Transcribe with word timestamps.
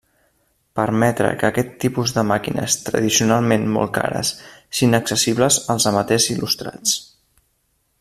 Permetre 0.77 1.27
que 1.43 1.49
aquest 1.49 1.69
tipus 1.83 2.13
de 2.15 2.23
màquines 2.31 2.79
tradicionalment 2.87 3.69
molt 3.77 3.95
cares 4.01 4.35
siguin 4.55 5.01
accessibles 5.03 5.63
als 5.75 5.91
amateurs 5.93 6.31
il·lustrats. 6.37 7.01